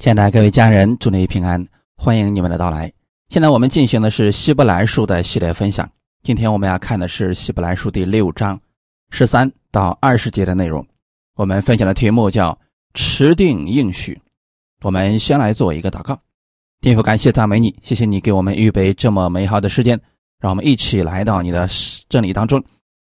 [0.00, 1.62] 亲爱的各位家人，祝你平安，
[1.94, 2.90] 欢迎你们的到来。
[3.28, 5.86] 现在我们进行的是希伯来书的系列分享。
[6.22, 8.58] 今天我们要看的是希伯来书第六章
[9.10, 10.82] 十三到二十节的内容。
[11.36, 12.58] 我们分享的题目叫
[12.94, 14.18] “持定应许”。
[14.80, 16.18] 我们先来做一个祷告。
[16.80, 20.00] 天父，感谢赞美你，谢谢你给我们预备这么美好的时间，
[20.40, 21.68] 让我们一起来到你的
[22.08, 22.64] 真理当中，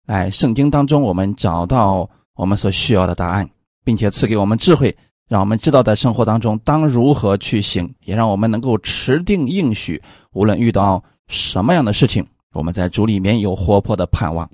[0.07, 3.49] 来圣经当中，我们找到我们所需要的答案，
[3.85, 4.93] 并且赐给我们智慧。
[5.31, 10.03] 让我们知道在生活当中当如何去行，也让我们能够持定应许。
[10.33, 14.49] 无论遇到什么样的事情，我们在主里面有活泼的盼望。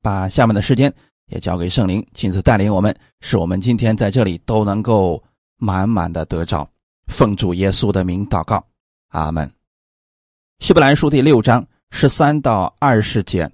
[0.00, 0.90] 把下面的时间
[1.26, 5.22] 也交给圣灵，亲自带领我们，使我们今天在这里都能够
[5.58, 6.66] 满满的得着。
[7.08, 8.64] 奉主耶稣的名祷告，
[9.10, 9.52] 阿门。
[10.60, 13.52] 希伯来书第六章十三到二十节，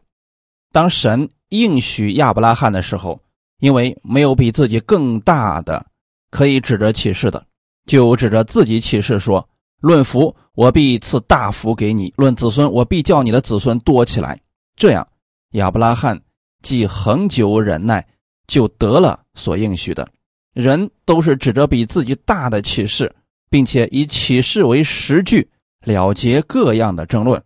[0.71, 3.21] 当神应许亚伯拉罕的时候，
[3.59, 5.90] 因为没有比自己更大的。
[6.31, 7.45] 可以指着启示的，
[7.87, 9.49] 就指着自己启示说
[9.81, 14.41] ：“论福，我必赐大福给你；论子孙，我必叫你的子孙多起来。”
[14.77, 15.07] 这样，
[15.53, 16.21] 亚伯拉罕
[16.63, 18.07] 既恒久忍耐，
[18.47, 20.09] 就得了所应许的。
[20.53, 23.15] 人都是指着比自己大的启示，
[23.49, 25.49] 并且以启示为实据，
[25.85, 27.43] 了结各样的争论。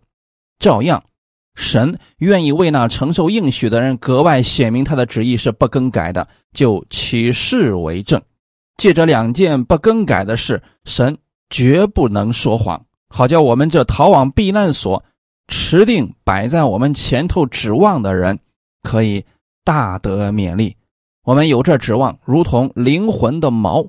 [0.59, 1.03] 照样，
[1.55, 8.21] 神愿意为那承受应许的人格外显明他的旨意是不更改的，就启示为证。
[8.77, 11.17] 借着两件不更改的事，神
[11.49, 15.03] 绝不能说谎，好叫我们这逃往避难所、
[15.47, 18.37] 持定摆在我们前头指望的人，
[18.83, 19.23] 可以
[19.63, 20.75] 大得勉励。
[21.23, 23.87] 我们有这指望，如同灵魂的锚，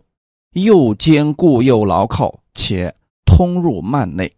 [0.55, 4.33] 又坚固又牢靠，且通入幔内。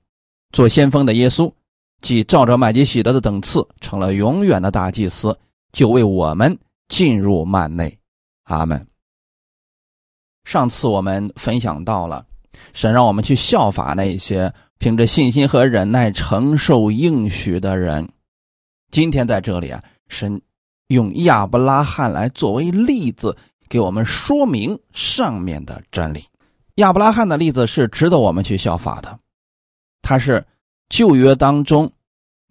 [0.53, 1.53] 做先锋的耶稣，
[2.01, 5.39] 既照着麦基喜德的等次，成了永远的大祭司，
[5.73, 7.97] 就为我们进入幔内。
[8.45, 8.85] 阿门。
[10.49, 12.25] 上次我们分享到了，
[12.73, 18.09] 神让我们去效法那些凭着信心和忍耐承受应许的人。
[18.91, 20.41] 今天在这里啊，神
[20.87, 23.37] 用亚伯拉罕来作为例子，
[23.69, 26.25] 给我们说明上面的真理。
[26.77, 29.19] 亚伯拉罕的例子是值得我们去效法的，
[30.01, 30.43] 他是
[30.89, 31.93] 旧约当中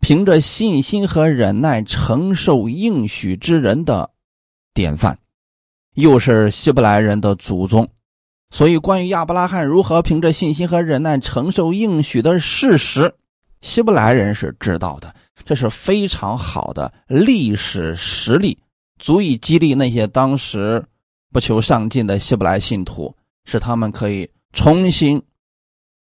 [0.02, 4.12] 凭着信心和忍耐承受应许之人的
[4.76, 5.18] 典范。
[5.98, 7.90] 又是希伯来人的祖宗，
[8.52, 13.16] 所以关于亚伯拉罕如何凭着信心和忍耐承受应许的事实，
[13.62, 15.16] 希伯来人是知道的。
[15.44, 18.60] 这是非常好的历史实例，
[19.00, 20.86] 足以激励那些当时
[21.32, 23.16] 不求上进的希伯来信徒，
[23.46, 25.20] 使他们可以重新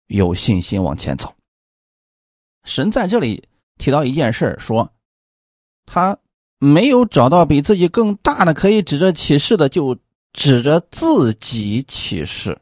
[0.09, 1.34] 有信心往前走。
[2.65, 3.43] 神在这里
[3.78, 4.93] 提到一件事说
[5.87, 6.15] 他。
[6.58, 9.96] 没有找到比自己更大的可以指着启示的，就
[10.32, 12.58] 指着自己启示。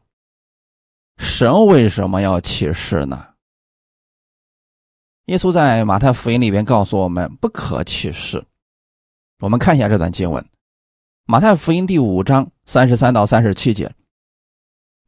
[1.18, 3.24] 神为什么要启示呢？
[5.26, 8.44] 耶稣在马太福音里边告诉我们不可启示。
[9.40, 10.46] 我们看一下这段经文，
[11.24, 13.90] 马太福音第五章三十三到三十七节。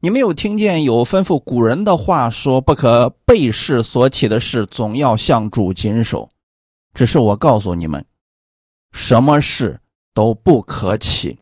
[0.01, 6.29] 你没有听见有吩咐古人的话说，不可背誓所起的事，总要向主谨守。
[6.93, 8.03] 只是我告诉你们。
[8.91, 9.79] 什么事
[10.13, 11.37] 都不可起，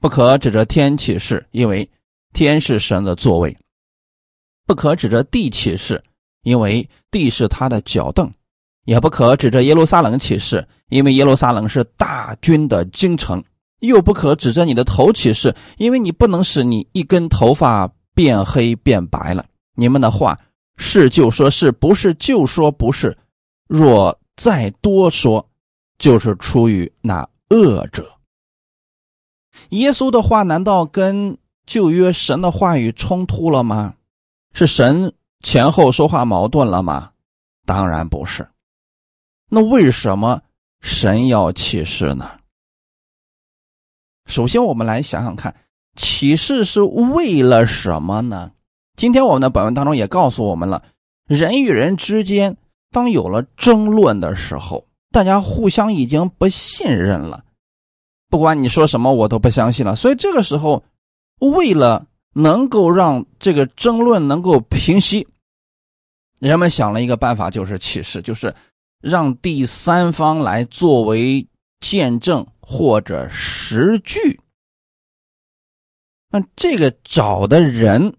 [0.00, 1.88] 不可指着天起誓，因为
[2.32, 3.52] 天是神的座位；
[4.66, 6.02] 不可指着地起誓，
[6.42, 8.28] 因为地是他的脚凳；
[8.84, 13.40] 也不可指着耶路撒冷起誓，因为耶路撒冷是大军的京城；
[13.80, 19.44] 又不可指着你的头起誓，因为你不能使你一根头发变黑变白了。
[19.76, 20.38] 你们的话
[20.76, 23.18] 是就说是不是就说不是，
[23.66, 25.48] 若再多说。
[25.98, 28.10] 就是出于那恶者。
[29.70, 33.94] 耶稣的话难道跟旧约神的话语冲突了吗？
[34.52, 35.12] 是神
[35.42, 37.12] 前后说话矛盾了吗？
[37.64, 38.48] 当然不是。
[39.48, 40.42] 那为什么
[40.80, 42.38] 神要启示呢？
[44.26, 45.54] 首先，我们来想想看，
[45.96, 48.52] 启示是为了什么呢？
[48.96, 50.82] 今天我们的本文当中也告诉我们了，
[51.26, 52.56] 人与人之间
[52.90, 54.86] 当有了争论的时候。
[55.14, 57.44] 大家互相已经不信任了，
[58.28, 59.94] 不管你说什么，我都不相信了。
[59.94, 60.82] 所以这个时候，
[61.38, 65.28] 为了能够让这个争论能够平息，
[66.40, 68.52] 人们想了一个办法，就是启示，就是
[69.00, 71.46] 让第三方来作为
[71.78, 74.40] 见证或者实据。
[76.28, 78.16] 那这个找的人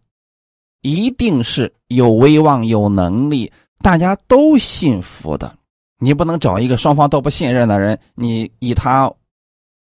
[0.81, 5.57] 一定是有威望、有能力，大家都信服的。
[5.99, 9.11] 你不能找一个双方都不信任的人，你以他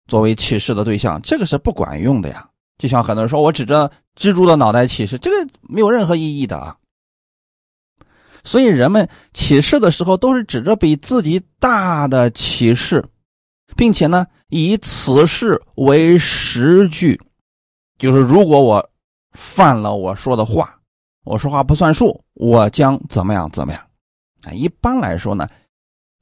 [0.08, 2.50] 作为启示的对象，这个是不管用的呀。
[2.78, 6.76] 就像很多人说，我指着蜘蛛的脑袋启示，这个没有任何意义的啊。
[8.44, 13.04] 所以人们启示的时候，都是指着比自己大的启示，
[13.78, 17.20] 并且呢，以此事为实据，
[17.98, 18.90] 就是如果我
[19.32, 20.78] 犯了我说的话，
[21.24, 23.82] 我说话不算数，我将怎么样怎么样。
[24.44, 25.48] 啊，一般来说呢，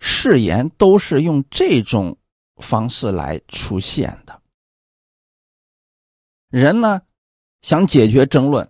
[0.04, 2.18] 誓言都是用这种
[2.58, 4.42] 方式来出现的。
[6.50, 7.02] 人呢，
[7.62, 8.68] 想解决争论，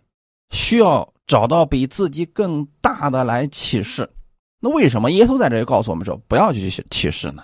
[0.51, 4.07] 需要找到比自己更大的来启示。
[4.60, 7.44] 那为什么耶稣在这里告诉我们说不要去启示呢？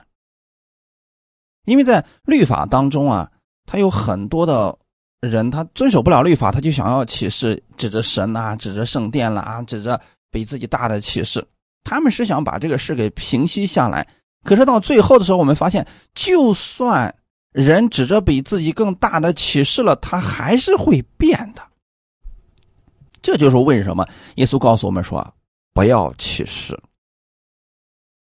[1.65, 3.31] 因为在律法当中啊，
[3.65, 4.77] 他有很多的
[5.21, 9.99] 人，他遵守不了律法，他就想要启示，指着神呐，指着圣殿了啊，指着
[10.29, 11.47] 比自己大的启示。
[11.87, 14.05] 他们是想把这个事给平息下来。
[14.43, 17.13] 可是到最后的时候，我们发现，就算。
[17.53, 21.61] 人指着比自己更大的启示了，他还是会变的。
[23.19, 25.33] 这就是为什么耶稣告诉我们说
[25.73, 26.79] ：“不要启示。”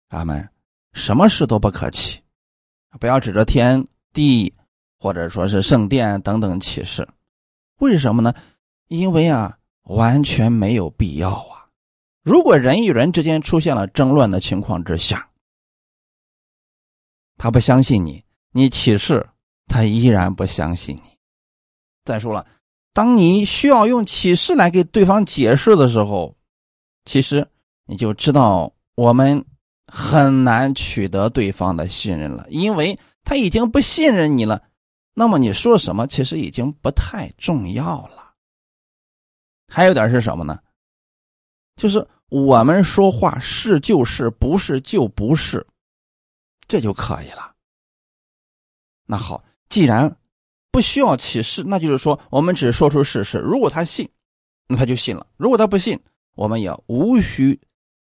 [0.09, 0.47] 阿门。
[0.93, 2.19] 什么事都不可启，
[2.99, 3.83] 不要指着天
[4.13, 4.53] 地
[4.99, 7.07] 或者说是圣殿等等启示。
[7.79, 8.31] 为什么呢？
[8.87, 11.56] 因为啊，完全没有必要啊。
[12.27, 15.29] 如果人与人之间出现了争论的情况之下，
[17.37, 18.21] 他不相信你。
[18.51, 19.25] 你启示，
[19.67, 21.17] 他依然不相信你。
[22.03, 22.45] 再说了，
[22.91, 26.35] 当你需要用启示来给对方解释的时候，
[27.05, 27.47] 其实
[27.85, 29.45] 你就知道我们
[29.85, 34.61] 很难取得对方的信任了，因为他已经不信任你了。
[35.13, 38.33] 那么你说什么，其实已经不太重要了。
[39.69, 40.59] 还有点是什么呢？
[41.77, 45.65] 就是我们说话是就是，不是就不是，
[46.67, 47.55] 这就可以了。
[49.05, 50.17] 那好，既然
[50.71, 53.37] 不需要启示，那就是说我们只说出事实。
[53.37, 54.09] 如果他信，
[54.67, 55.97] 那他就信了；如果他不信，
[56.33, 57.59] 我们也无需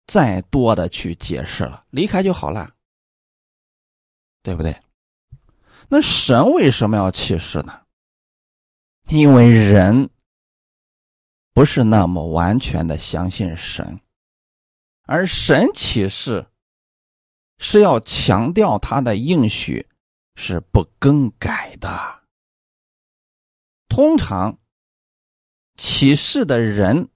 [0.06, 2.72] 再多的去解释了，离开就好了，
[4.42, 4.80] 对不对？
[5.88, 7.80] 那神为什么要启示呢？
[9.08, 10.08] 因为人
[11.52, 14.00] 不是那么完全的相信神，
[15.12, 16.46] 而神启示
[17.58, 19.86] 是要强调他的应许。
[20.34, 21.90] 是不更改的。
[23.86, 24.58] 通常
[25.76, 27.10] 启示的人，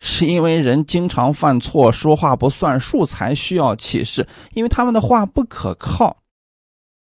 [0.00, 6.22] 是因为人经常犯错、说话不算数，才需要启示，因为他们的话不可靠。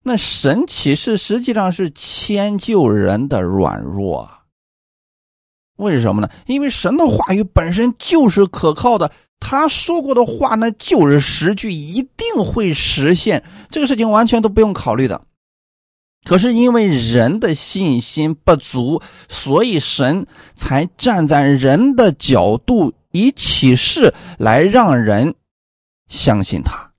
[0.02, 4.20] 那神启示实际上是迁就人的软弱。
[4.20, 4.37] 啊
[5.78, 6.28] 为什么呢？
[6.46, 9.10] 因为神的话语本身就是可靠的，
[9.40, 13.42] 他说过的话那就是实句，一定会实现。
[13.70, 15.22] 这个事情完全都不用考虑的。
[16.24, 20.26] 可是因为人的信心不足，所以神
[20.56, 25.34] 才站在人的角度，以启示来让人
[26.08, 26.90] 相信他。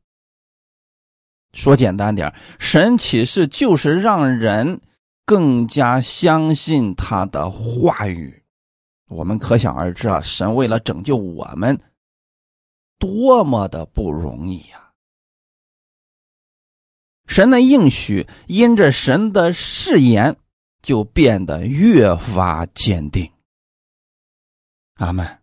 [1.53, 4.79] 说简单点神启示就是让人
[5.25, 8.41] 更加相信他的话语。
[9.09, 11.77] 我们可想而知啊，神为了拯救我们，
[12.97, 14.91] 多么的不容易呀！
[17.25, 20.35] 神的应许因着神的誓言，
[20.81, 23.31] 就变得越发坚定。
[24.95, 25.39] 阿门。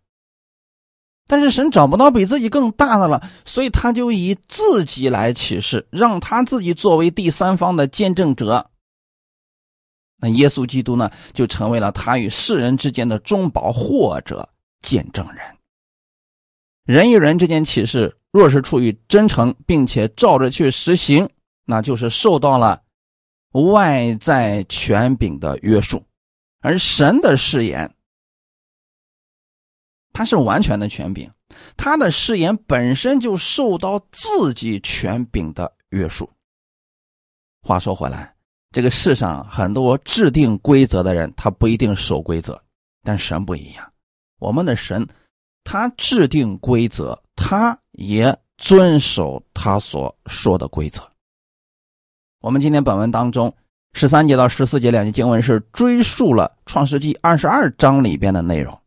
[1.27, 8.71] 但是神找不到比自己更大的了，所以他就以自己来启示，让他自己作为第三方的见证者。
[10.19, 14.47] 那耶稣基督呢，就成为了他与世人之间的中保或者
[14.81, 15.57] 见证人。
[16.85, 21.29] 人与人之间启示，若是出于真诚，并且照着去实行。
[21.69, 22.81] 那就是受到了
[23.51, 26.01] 外在权柄的约束，
[26.61, 27.93] 而神的誓言，
[30.13, 31.29] 他是完全的权柄，
[31.75, 36.29] 他的誓言本身就受到自己权柄的约束。
[37.61, 38.33] 话说回来，
[38.71, 42.61] 这个世上很多制定规则的人，他不一定守规则，
[43.03, 43.91] 但神不一样，
[44.39, 45.07] 我们的神，
[45.63, 51.01] 他制定规则，他也遵守他所说的规则。
[52.41, 53.55] 我们今天本文当中
[53.93, 58.77] 十三节到十四节两节经文是追溯了创世纪二十二章里边的内容，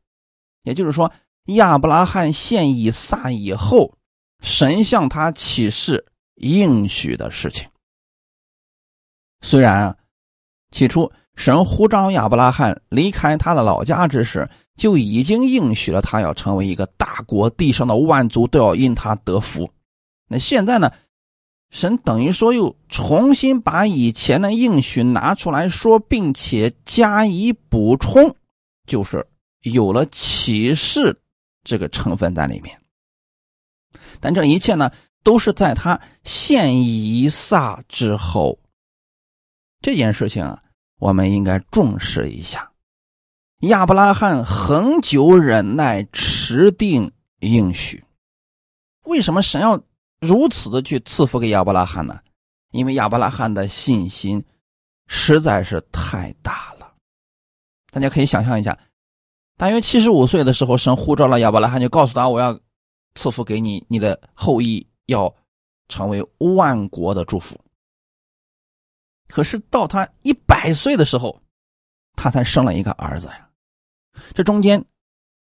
[0.63, 1.11] 也就是说
[1.47, 3.97] 亚伯拉罕献以撒以后，
[4.43, 7.67] 神向他启示应许的事情。
[9.43, 9.97] 虽然啊，
[10.71, 19.71] 起初神呼召亚伯拉罕离开他的老家之时，就已经应许了他要成为一个大国，地上的万族都要因他得福。
[20.29, 20.93] 那现在呢？
[21.71, 28.35] 神等于说又重新把以前的应许拿出来说，并且加以补充，
[28.89, 29.25] 就是
[29.63, 31.17] 有了启示
[31.63, 32.77] 这个成分在里面。
[34.19, 34.91] 但这一切呢，
[35.23, 38.59] 都是在他献以撒之后。
[39.81, 40.63] 这件事情啊，
[40.99, 42.71] 我们应该重视一下。
[43.61, 47.11] 亚伯拉罕恒久忍耐，持定
[47.41, 48.05] 应许。
[49.05, 49.81] 为什么神要
[50.21, 52.21] 如此的去赐福给亚伯拉罕呢？
[52.73, 54.45] 因为亚伯拉罕的信心
[55.07, 56.93] 实在是太大了。
[57.91, 58.79] 大家可以想象一下，
[59.57, 62.59] 大约七十五岁的时候，神呼召了亚伯拉罕，就告诉他：“我要
[63.15, 65.35] 赐福给你，你的后裔要
[65.89, 67.59] 成为万国的祝福。”
[69.31, 71.41] 可是到他一百岁的时候，
[72.17, 73.49] 他才生了一个儿子呀。
[74.35, 74.85] 这中间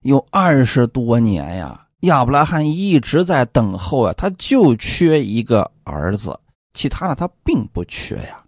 [0.01, 6.39] 有二十多年呀，亚伯拉罕一直在等候啊，他就缺一个儿子。
[6.73, 8.43] 其他的他并不缺呀，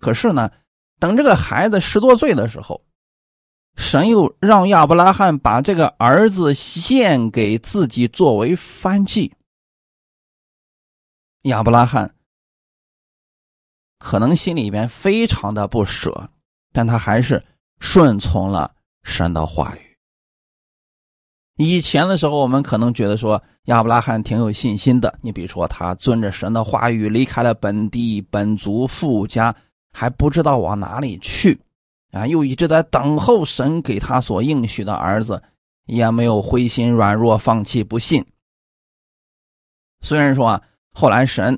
[0.00, 0.50] 可是呢，
[0.98, 2.84] 等这个孩子十多岁的时候，
[3.76, 9.32] 神又让亚伯拉罕把这个儿子献给自己作为翻祭。
[11.42, 12.12] 亚伯拉罕
[14.02, 16.28] 可能心里边非常的不舍，
[16.72, 17.42] 但他还是
[17.78, 19.96] 顺从了神的话语。
[21.56, 25.16] 以前的时候，我们可能觉得说亚伯拉罕挺有信心的。
[25.22, 29.54] 你比如说，他遵着神的话语离开了本地本族富家，
[29.92, 31.60] 还不知道往哪里去，
[32.10, 35.40] 啊，又一直在等候神给他所应许的儿子，
[35.86, 38.26] 也没有灰心软弱、放弃不信。
[40.00, 41.56] 虽然说啊，后来神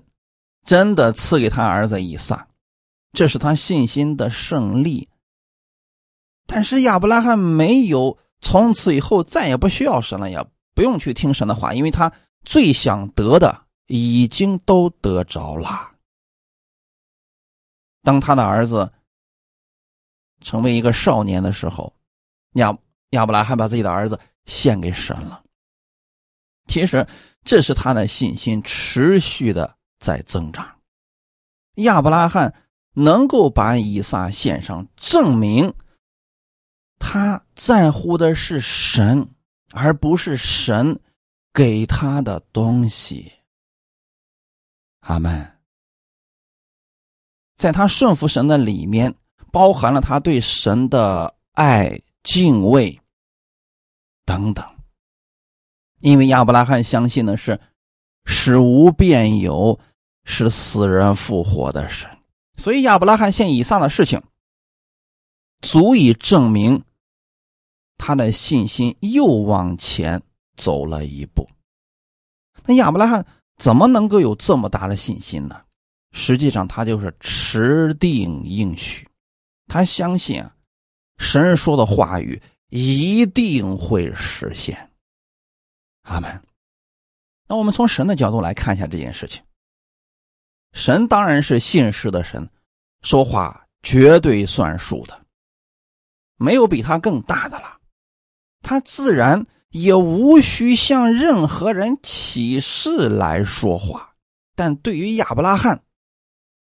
[0.64, 2.49] 真的赐给他儿子以撒，
[3.12, 5.09] 这是他信心的胜利，
[6.47, 8.18] 但是亚伯拉罕没有。
[8.40, 15.92] 从此以后再也不需要神了，也不用去听神的话，因为他最想得的已经都得着了。
[18.02, 18.92] 当他的儿子
[20.42, 21.94] 成为一个少年的时候，
[22.56, 22.76] 亚
[23.11, 25.42] 亚伯拉罕把自己的儿子献给神了。
[26.66, 27.06] 其实
[27.44, 30.78] 这是他的信心持续的在增长。
[31.76, 32.54] 亚伯拉罕
[32.92, 35.73] 能够把以撒献上，证明。
[36.99, 39.26] 他在乎的是神，
[39.73, 41.00] 而不是神
[41.52, 43.32] 给他的东西。
[45.00, 45.58] 阿门。
[47.56, 49.14] 在他顺服神的里面，
[49.50, 53.00] 包含了他对神的爱、敬畏
[54.26, 54.64] 等等。
[56.00, 57.58] 因为亚伯拉罕相信的是
[58.26, 59.78] 使无变有、
[60.24, 62.10] 是死人复活的神，
[62.56, 64.22] 所以亚伯拉罕现以上的事情，
[65.60, 66.82] 足以证明。
[67.96, 70.20] 他的信心又往前
[70.56, 71.48] 走了一步。
[72.64, 73.24] 那亚伯拉罕
[73.56, 75.62] 怎么能够有这么大的信心呢？
[76.10, 79.08] 实际上，他就是持定应许，
[79.68, 80.54] 他相信啊，
[81.18, 84.90] 神说的话语一定会实现。
[86.02, 86.42] 阿门。
[87.46, 89.42] 那我们从神的角度来看一下这件事情。
[90.74, 92.50] 神当然是信实的神，
[93.00, 95.24] 说话绝对算数的，
[96.36, 97.78] 没有比他更大的了。
[98.60, 104.14] 他自然也无需向任何人起誓来说话，
[104.56, 105.84] 但对于亚伯拉罕，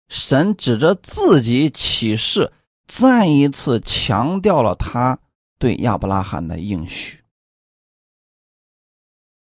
[0.09, 2.53] 神指着自己起誓，
[2.87, 5.19] 再一次强调了他
[5.59, 7.25] 对亚伯拉罕的应许。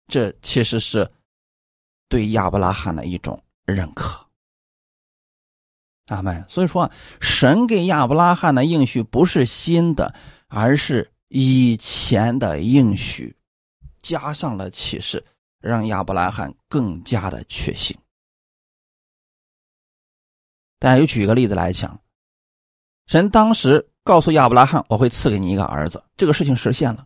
[0.07, 1.11] 这其实是
[2.07, 4.26] 对亚伯拉罕的一种认可。
[6.07, 6.43] 阿门。
[6.47, 10.13] 所以说，神给亚伯拉罕的应许不是新的，
[10.47, 11.11] 而是。
[11.29, 13.35] 以前的应许
[14.01, 15.25] 加上了启示，
[15.59, 17.97] 让亚伯拉罕更加的确信。
[20.79, 21.99] 大家又举一个例子来讲，
[23.07, 27.05] 神当时告诉亚伯拉罕：“我会赐给你一个儿子。”这个事情实现了。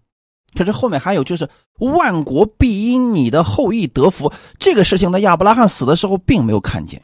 [0.54, 4.32] 可是后面还有，就是万国必因你的后裔得福。
[4.60, 7.04] 这个事情，在亚伯拉罕死的时候并没有看见。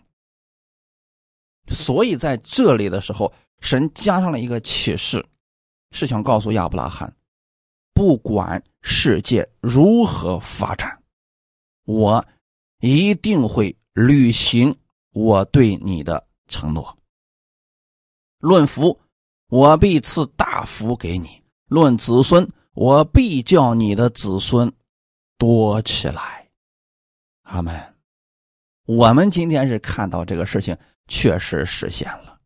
[1.70, 5.26] 所以在这里的时候，神加上了一个启示。
[5.92, 7.16] 是想告诉亚伯拉罕，
[7.94, 11.02] 不管世界如何发展，
[11.86, 12.24] 我
[12.82, 14.78] 一定会履行
[15.14, 16.96] 我对你的承诺。
[18.40, 19.00] 论福，
[19.48, 24.72] 我必赐大福给你；论子孙，我必叫你的子孙
[25.38, 26.50] 多起来。
[27.44, 27.74] 阿门。
[28.86, 32.40] 我们今天是看到这个事情确实实现了。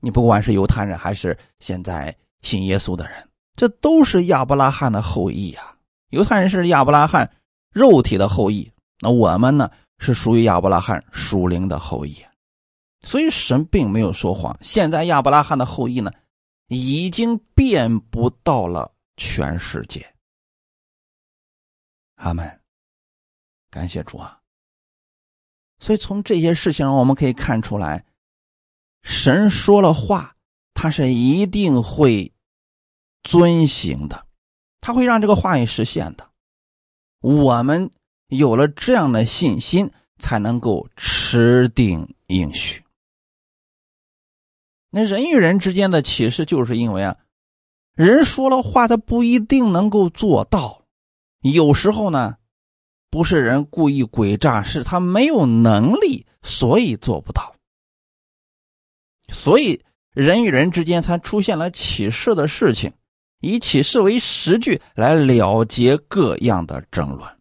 [0.00, 2.16] 你不管是犹太人，还是现在。
[2.42, 5.74] 信耶稣的人，这都是亚伯拉罕的后裔啊。
[6.10, 7.34] 犹太人是亚伯拉罕
[7.70, 12.22] 肉体的后裔，那我们呢是属于亚伯拉罕属灵的后裔。
[13.00, 14.54] 所以神并没有说谎。
[14.60, 16.12] 现在亚伯拉罕的后裔呢，
[16.68, 20.06] 已经遍布到了全世界。
[22.16, 22.60] 阿门，
[23.70, 24.38] 感谢主啊！
[25.84, 28.06] 所以从这些事情上，我们可以看出来，
[29.02, 30.34] 神说了话，
[30.72, 32.32] 他是一定会
[33.22, 34.26] 遵行的，
[34.80, 36.30] 他会让这个话语实现的。
[37.20, 37.90] 我们
[38.28, 42.82] 有了这样的信心，才能够持定应许。
[44.88, 47.18] 那人与人之间的启示，就是因为啊，
[47.94, 50.86] 人说了话，他不一定能够做到。
[51.42, 52.38] 有时候呢，
[53.14, 57.54] 不是人故意诡诈，是他没有能力，所以做不到。
[59.28, 62.92] 所以人与人之间才出现了启示的事情，
[63.38, 67.38] 以启示为实据来了结各样的争论。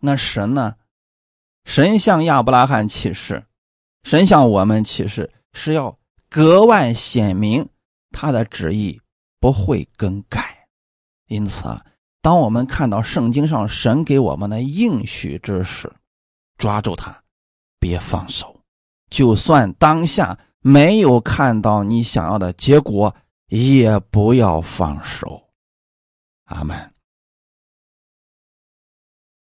[0.00, 0.74] 那神呢？
[1.64, 3.46] 神向亚伯拉罕启示，
[4.02, 5.96] 神向我们启示，是要
[6.28, 7.68] 格外显明
[8.10, 9.00] 他的旨意
[9.38, 10.66] 不会更改。
[11.28, 11.86] 因此啊。
[12.26, 15.92] 当我们看到圣经上神给我们的应许之时，
[16.58, 17.16] 抓住它，
[17.78, 18.64] 别放手。
[19.08, 23.14] 就算当下没有看到你想要的结果，
[23.46, 25.40] 也不要放手。
[26.46, 26.92] 阿门。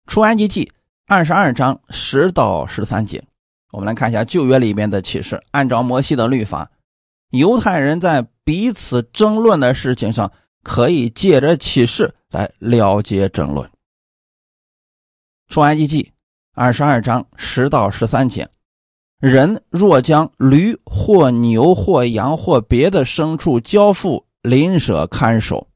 [0.05, 0.71] 出埃及记
[1.07, 3.23] 二十二章十到十三节，
[3.71, 5.43] 我们来看一下旧约里面的启示。
[5.49, 6.69] 按照摩西的律法，
[7.31, 10.31] 犹太人在彼此争论的事情上，
[10.63, 12.13] 可以借着启示。
[12.31, 13.67] 来了结争论。
[15.47, 16.11] 出埃及记
[16.53, 18.47] 二十二章十到十三节：
[19.19, 25.67] 人若将驴或牛或羊或别的牲畜交付邻舍看守，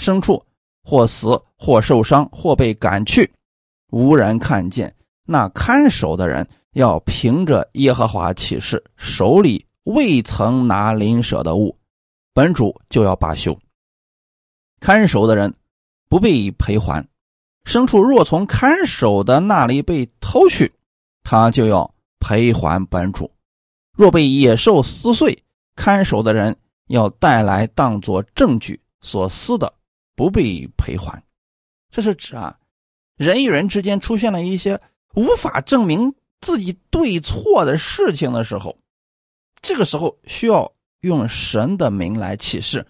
[0.00, 0.46] 牲畜
[0.84, 3.28] 或死或受伤或被赶去，
[3.90, 4.94] 无人看见，
[5.26, 11.76] 那看守的人要凭着耶和华启示，手里未曾拿邻舍的物，
[12.32, 13.58] 本主就要罢休。
[14.80, 15.54] 看守的人。
[16.08, 17.06] 不必赔还，
[17.64, 20.74] 牲畜若从看守的那里被偷去，
[21.22, 23.30] 他就要赔还本主；
[23.92, 25.44] 若被野兽撕碎，
[25.76, 26.56] 看守的人
[26.88, 29.72] 要带来当作证据所撕的，
[30.16, 31.22] 不必赔还。
[31.92, 32.58] 这是指啊，
[33.16, 34.80] 人与人之间出现了一些
[35.14, 38.76] 无法证明自己对错的事情的时候，
[39.62, 42.84] 这个时候需要用神的名来启示，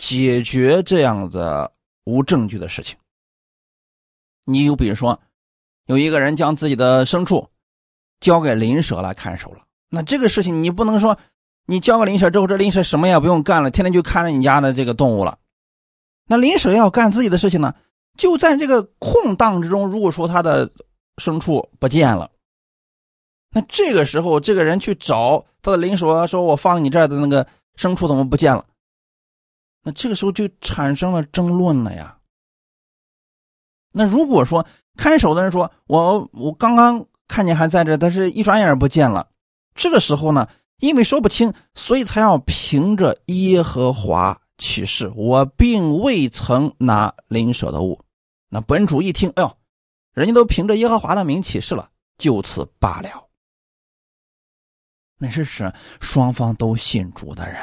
[0.00, 1.70] 解决这样子。
[2.04, 2.96] 无证据的事情，
[4.44, 5.20] 你又比如说，
[5.84, 7.46] 有一个人将自己的牲畜
[8.18, 9.58] 交给邻舍来看守了，
[9.90, 11.16] 那这个事情你不能说，
[11.66, 15.38] 你交给邻舍之后，这邻舍什么也不用干了，天天就看着你家的这个动物了。
[16.26, 17.76] 那邻舍要干自己的事情呢，
[18.16, 20.68] 就在这个空档之中，如果说他的
[21.18, 22.32] 牲畜不见了，
[23.50, 28.64] 那这个时候这个人去找他的邻舍说：“我放你这儿的那个牲畜怎么不见了？”
[29.82, 32.18] 那这个时候就产生了争论了呀。
[33.92, 34.66] 那如果说
[34.96, 39.28] 看守的人说：“我我刚刚看见还在这，但是一转眼不见了。”
[39.74, 48.04] 这个时候呢，因为说不清，所以才要凭着耶和华起誓，我并未曾拿邻舍的物。
[48.48, 49.56] 那本主一听，哎呦，
[50.12, 53.28] 人家都凭着耶和华的名起誓了，就此罢了。
[55.16, 57.56] 那是指双方都信主的人。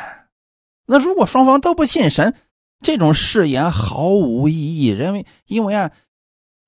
[0.89, 2.34] 那如果双方都不信神，
[2.82, 4.88] 这种誓言毫无意义。
[4.88, 5.91] 认为，因为啊，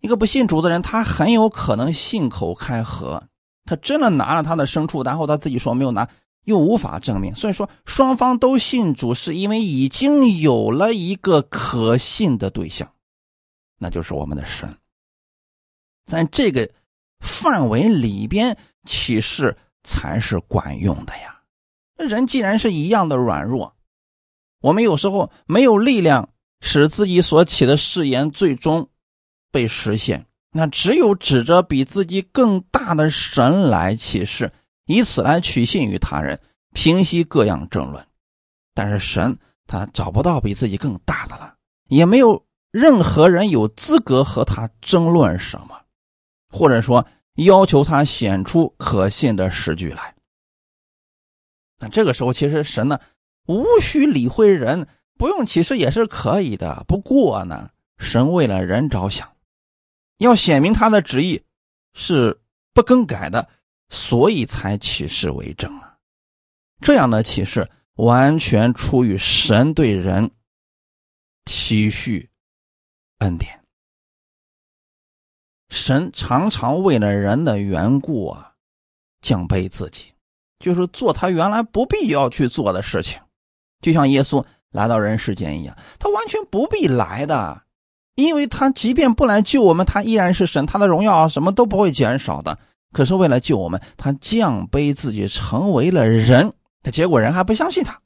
[0.02, 3.24] 一个不信主的人，他很有可能信口开河，
[3.64, 6.10] 他真的拿了他的牲畜，然后他自己说没有拿，
[6.44, 7.34] 又无法证明。
[7.34, 12.92] 所以说，双方都信主，是因为已经有了一个可信的对象，
[13.78, 14.76] 那就是我们的神。
[16.06, 16.70] 在这个
[17.22, 21.40] 范围里边，启示才是管用的呀。
[21.96, 23.74] 人既然是一样的软弱。
[24.62, 26.30] 我们有时候没有力量
[26.62, 28.90] 使自己所起的誓言最终
[29.52, 34.52] 被实现，那只有指着比自己更大的神来起誓，
[34.86, 36.40] 以此来取信于他人，
[36.74, 38.06] 平息各样争论。
[38.74, 41.56] 但是神他找不到比自己更大的了，
[41.88, 45.80] 也没有任何人有资格和他争论什么，
[46.50, 50.14] 或者说要求他显出可信的实据来。
[51.80, 53.00] 那这个时候，其实神呢？
[53.50, 56.86] 无需理会人，不用启示也是可以的。
[56.88, 59.36] 不过呢，神为了人着想，
[60.20, 61.42] 要显明他的旨意
[61.96, 62.40] 是
[62.76, 63.50] 不更改的，
[63.90, 65.98] 所以才启示为证啊。
[66.82, 70.30] 这样的启示完全出于神对人
[71.44, 72.28] 体恤
[73.18, 73.66] 恩典。
[75.70, 78.54] 神常常为了人的缘故啊，
[79.22, 80.14] 降卑自己，
[80.60, 83.20] 就是做他原来不必要去做的事情。
[83.82, 87.62] 就像耶稣来到人世间一样，他完全不必来的，
[88.16, 92.58] 因为他即便不来救我们，他依然是神，他的荣耀什么都不会减少的。
[92.92, 96.52] 可是为了救我们，他降卑自己，成为了人。
[96.82, 98.00] 他结果人还不相信他。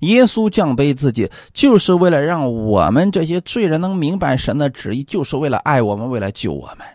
[0.00, 6.86] 耶稣降卑自己，就是为了让我们这些罪人能明白神的旨意，就是为了爱我们，为了救我们。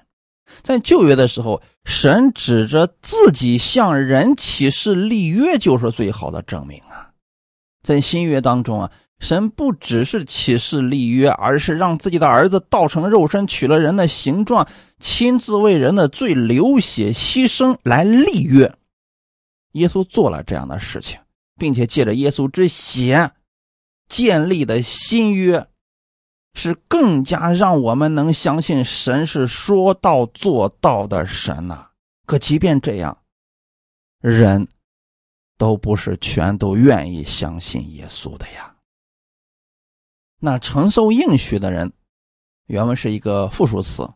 [0.62, 7.12] 在旧约的时候，神指着自己向人启示立约，就是最好的证明啊。
[7.82, 14.68] 在新约当中啊，神不只是启示立约，而是让自己的儿子道成肉身，取了人的形状，
[15.00, 18.74] 亲自为人的罪流血牺牲来立约。
[19.74, 21.20] 耶稣做了这样的事情，
[21.58, 23.32] 并且借着耶稣之血
[24.08, 25.68] 建立的新约。
[26.60, 31.88] 是更加让我们能相信神是说到做到的神呐。
[32.26, 33.18] 可即便这样，
[34.20, 34.68] 人
[35.58, 38.76] 都不是全都愿意相信耶稣的呀。
[40.42, 41.92] 那承受应许的人，
[42.66, 44.08] 原文是一个复数词，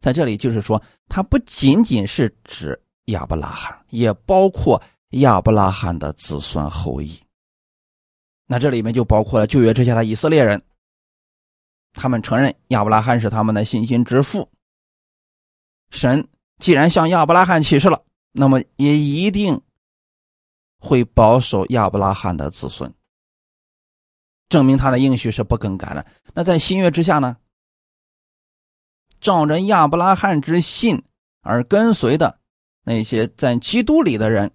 [0.00, 7.16] 在这里就是说，它不仅仅是指亚伯拉罕，也包括亚伯拉罕的子孙后裔。
[8.46, 10.60] 那这里面就包括了旧约之下的以色列人。
[11.92, 14.50] 他们承认亚伯拉罕是他们的信心之父。
[15.90, 19.60] 神既然向亚伯拉罕启示了，那么也一定
[20.78, 22.92] 会保守亚伯拉罕的子孙，
[24.48, 26.06] 证明他的应许是不更改的。
[26.32, 27.36] 那在新约之下呢？
[29.20, 31.02] 照着亚伯拉罕之信
[31.42, 32.40] 而跟随的
[32.84, 34.50] 那些在基督里的人，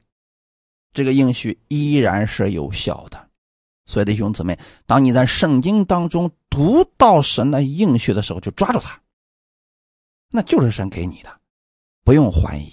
[0.94, 3.30] 这个应许依然是有效的。
[3.86, 8.98] 所以，弟兄姊妹，当你在圣经当中读到神的应许的时候，就抓住它，
[10.30, 11.42] 那就是神给你的，
[12.06, 12.72] 不用怀疑。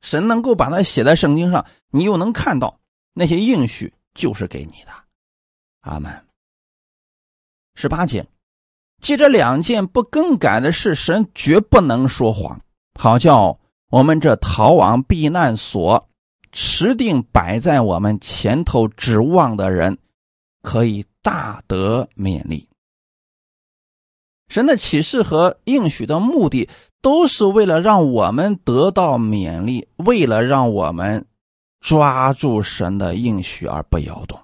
[0.00, 2.80] 神能够把它写在圣经上，你又能看到
[3.12, 4.92] 那些应许就是给你的。
[5.80, 6.26] 阿门。
[7.74, 8.26] 十八节，
[9.02, 12.58] 记着两件不更改的事，神绝不能说谎，
[12.98, 16.08] 好叫我们这逃往避难所。
[16.52, 19.98] 持定摆在我们前头指望的人，
[20.62, 22.66] 可以大得勉励。
[24.48, 26.70] 神的启示和应许的目的，
[27.02, 31.26] 都是为了让我们得到勉励，为了让我们
[31.80, 34.40] 抓住神的应许而不摇动。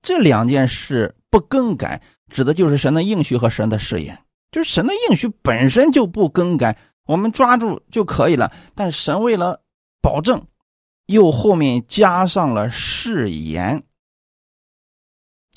[0.00, 4.16] 这两件事不更改，指的就是神的应许和神的誓言。
[4.52, 8.52] 就是神的应许本身就不更改，我们抓住就可以了。
[8.76, 9.62] 但神为了
[10.00, 10.46] 保证。
[11.06, 13.82] 又后面加上了誓言，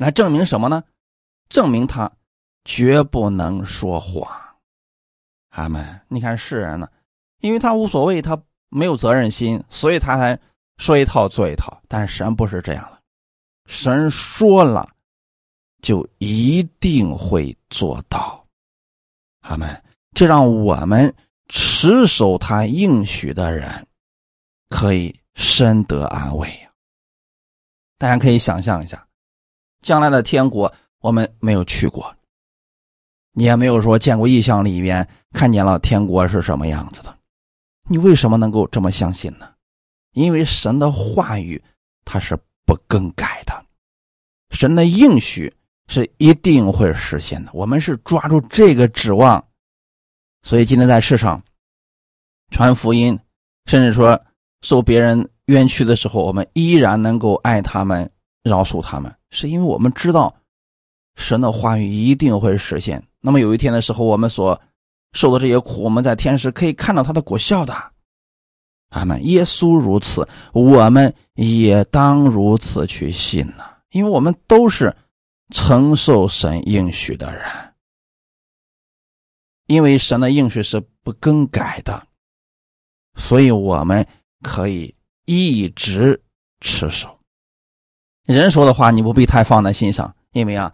[0.01, 0.83] 来证明什么呢？
[1.49, 2.11] 证明他
[2.65, 4.27] 绝不能说谎。
[5.49, 6.01] 阿门。
[6.07, 6.89] 你看世人呢，
[7.39, 10.39] 因为他无所谓，他没有责任心，所以他才
[10.77, 11.81] 说一套做一套。
[11.87, 13.01] 但是神不是这样的，
[13.65, 14.89] 神说了
[15.81, 18.45] 就一定会做到。
[19.41, 19.83] 阿门。
[20.13, 21.13] 这让我们
[21.47, 23.87] 持守他应许的人
[24.69, 25.15] 可以。
[25.33, 26.69] 深得安慰！
[27.97, 29.07] 大家可以想象一下，
[29.81, 32.15] 将来的天国我们没有去过，
[33.33, 37.17] 你也没有说见过异象里边看见了天国是什么样子的，
[37.89, 39.53] 你为什么能够这么相信呢？
[40.13, 41.61] 因为神的话语
[42.05, 43.65] 它是不更改的，
[44.51, 45.53] 神的应许
[45.87, 47.51] 是一定会实现的。
[47.53, 49.43] 我们是抓住这个指望，
[50.43, 51.41] 所以今天在世上
[52.49, 53.19] 传福音，
[53.65, 54.19] 甚至说。
[54.63, 58.07] 受别人冤屈的时候，我们依然能够爱他们、
[58.43, 60.35] 饶恕他们，是因为我们知道
[61.15, 63.03] 神的话语一定会实现。
[63.19, 64.61] 那么有一天的时候，我们所
[65.13, 67.73] 受的这些苦，我们在天时可以看到它的果效的。
[68.89, 69.25] 阿门。
[69.25, 74.95] 耶稣如此，我们也当如此去信呢，因为我们都是
[75.49, 77.43] 承受神应许的人，
[79.65, 82.07] 因为神的应许是不更改的，
[83.15, 84.07] 所以我们。
[84.43, 86.19] 可以一直
[86.61, 87.20] 持守。
[88.25, 90.73] 人说的话你不必太放在心上，因为啊，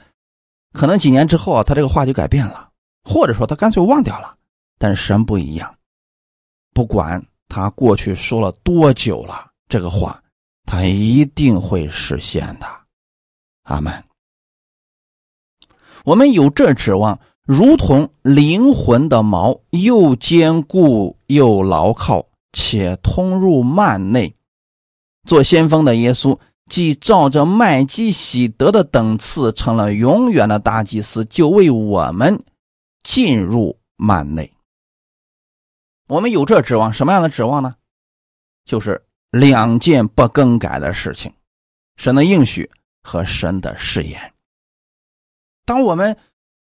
[0.73, 2.69] 可能几年之后啊，他这个话就改变了，
[3.03, 4.35] 或者说他干脆忘掉了。
[4.77, 5.75] 但是神不一样，
[6.73, 10.21] 不管他过去说了多久了，这个话
[10.65, 12.67] 他一定会实现的。
[13.63, 14.03] 阿门。
[16.03, 22.25] 我们有这指望，如同灵魂的锚，又坚固又牢靠。
[22.53, 24.33] 且通入幔内，
[25.27, 26.35] 做先锋的耶稣，
[26.69, 32.43] 既照着麦基喜德的等次，成了永远的大祭司，就为我们
[33.03, 34.51] 进入幔内。
[36.07, 37.75] 我们有这指望，什么样的指望呢？
[38.65, 41.33] 就是两件不更改的事情：
[41.95, 42.69] 神的应许
[43.01, 44.33] 和神的誓言。
[45.65, 46.17] 当我们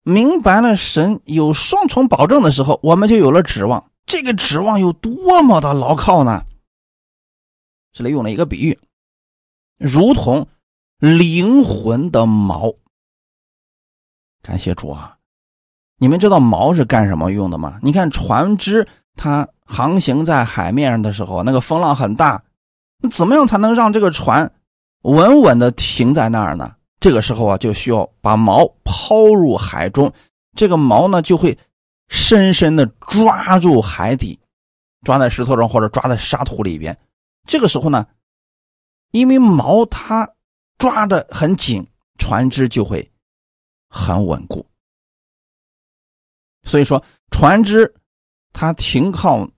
[0.03, 3.91] 明白了神有双重保证的时候，我们就有了指望。
[4.05, 6.43] 这个指望有多么的牢靠呢？
[7.91, 8.77] 这里用了一个比喻，
[9.79, 10.47] 如同
[10.99, 12.75] 灵魂的锚。
[14.41, 15.17] 感谢主啊！
[15.97, 17.79] 你们知道锚是干什么用的吗？
[17.81, 22.43] 你看船只它航行在海面上的时候，那个风浪很大，
[23.01, 24.51] 那怎么样才能让这个船
[25.01, 26.75] 稳稳的停在那儿呢？
[26.99, 30.11] 这个时候啊，就需要把锚抛入海中，
[30.55, 31.57] 这个锚呢就会
[32.09, 34.39] 深深的抓住海底，
[35.03, 36.97] 抓在石头上或者抓在沙土里边。
[37.45, 38.05] 这个时候呢，
[39.11, 40.29] 因为锚它
[40.77, 41.85] 抓的很紧，
[42.17, 43.11] 船只就会
[43.89, 44.65] 很稳固。
[46.63, 47.93] 所以说，船只
[48.53, 49.49] 它停靠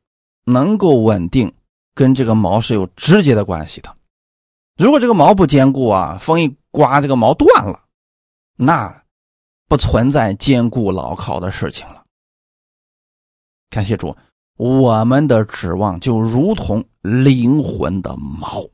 [0.46, 1.54] 能够稳定，
[1.94, 3.96] 跟这个锚是有直接的关系的。
[4.78, 7.84] 如果这个锚不坚固啊，风一刮，这个锚断了，
[8.56, 9.04] 那
[9.68, 12.04] 不存在坚固牢靠的事情了。
[13.70, 14.16] 感谢主，
[14.56, 18.70] 我们的指望就如同灵魂的锚，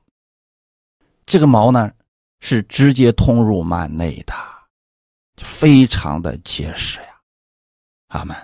[1.27, 1.91] 这个锚呢
[2.39, 4.33] 是直接通入幔内的，
[5.35, 7.19] 非常的结实呀。
[8.07, 8.35] 阿门。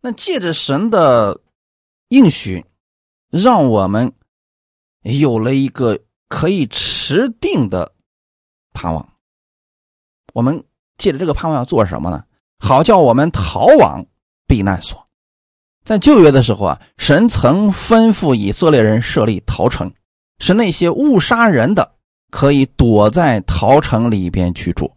[0.00, 1.38] 那借着神的
[2.08, 2.64] 应许，
[3.28, 4.10] 让我们
[5.02, 7.94] 有了一个可以持定的
[8.72, 9.06] 盼望。
[10.32, 10.64] 我们
[10.96, 12.24] 借着这个盼望要做什么呢？
[12.58, 14.04] 好叫我们逃往
[14.46, 15.06] 避难所。
[15.84, 19.92] 在旧约的时候啊，神曾吩咐以色列人设立逃城，
[20.40, 21.88] 是那些误杀人的
[22.30, 24.92] 可以躲在逃城里边居住。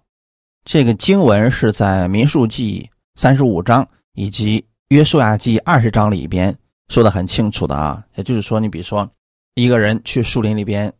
[0.65, 2.89] 这个经文是在民数记。
[3.15, 6.51] 三十五章以及约书亚记二十章里边
[6.88, 9.08] 说的很清楚的啊，也就是说，你比如说
[9.53, 10.91] 一个人去树林里边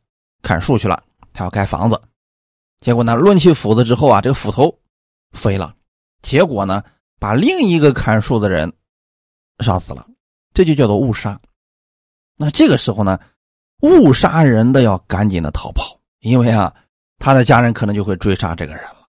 [0.44, 1.02] 砍树去了，
[1.34, 2.00] 他要盖房子，
[2.82, 4.78] 结果呢抡起斧子之后啊，这个斧头
[5.32, 5.76] 飞了，
[6.22, 6.84] 结果呢
[7.20, 8.72] 把另一个砍树的人
[9.64, 10.06] 杀死了，
[10.54, 11.36] 这就叫做误杀。
[12.38, 13.20] 那这个时候呢，
[13.84, 16.74] 误杀人的要赶紧的逃跑，因为啊
[17.20, 19.08] 他的家人可能就会追杀这个人了，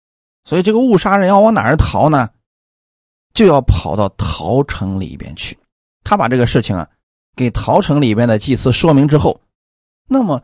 [0.46, 2.30] 所以这个误杀人要往哪儿逃呢？
[3.34, 5.58] 就要跑到陶城里边去，
[6.04, 6.88] 他把这个事情啊
[7.36, 9.40] 给陶城里边的祭司说明之后，
[10.08, 10.42] 那么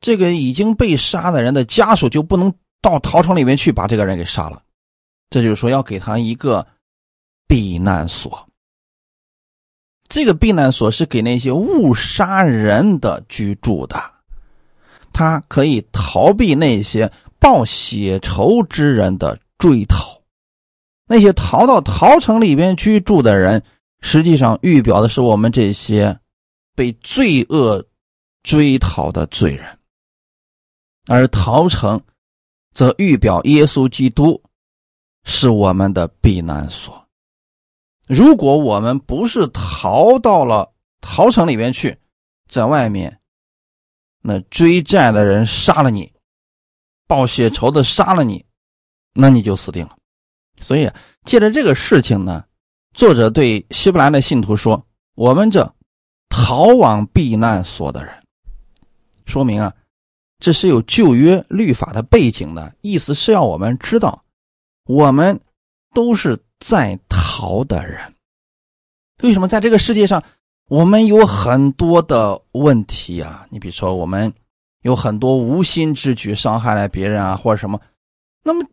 [0.00, 4.62] 这个已经被杀的人的家属就不能到陶城里面去把这个人给杀了。
[5.30, 6.66] 这就是说要给他一个
[7.48, 8.45] 避难所。
[10.08, 14.00] 这个避难所是给那些误杀人的居住的，
[15.12, 20.20] 他可以逃避那些报血仇之人的追讨。
[21.08, 23.62] 那些逃到陶城里边居住的人，
[24.00, 26.18] 实际上预表的是我们这些
[26.74, 27.84] 被罪恶
[28.42, 29.66] 追讨的罪人；
[31.06, 32.00] 而陶城
[32.74, 34.42] 则预表耶稣基督
[35.24, 37.05] 是我们的避难所。
[38.06, 41.98] 如果我们不是逃到了逃城里边去，
[42.48, 43.20] 在外面，
[44.22, 46.12] 那追债的人杀了你，
[47.06, 48.44] 报血仇的杀了你，
[49.12, 49.96] 那你就死定了。
[50.60, 50.90] 所以，
[51.24, 52.44] 借着这个事情呢，
[52.94, 55.74] 作者对希伯来的信徒说：“我们这
[56.28, 58.14] 逃往避难所的人，
[59.26, 59.74] 说明啊，
[60.38, 64.24] 这是有旧约律法的背景的，意思是要我们知道，
[64.86, 65.40] 我们
[65.92, 66.98] 都是在
[67.36, 68.00] 逃的人。
[69.22, 70.22] 为什么在这个世界上，
[70.68, 73.46] 我们有很多的问题啊？
[73.50, 74.32] 你比如说，我们
[74.82, 77.78] 有很多无心之举，伤害了别人啊，或者什么，
[78.42, 78.66] 那么。”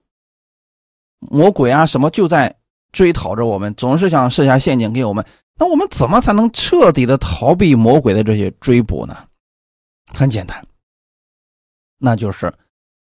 [1.19, 2.53] 魔鬼啊，什么就在
[2.91, 5.25] 追讨着我们，总是想设下陷阱给我们。
[5.55, 9.27] 那我们怎么才能彻底的逃避魔鬼的这些追捕呢？
[10.13, 10.65] 很简单，
[11.97, 12.53] 那就是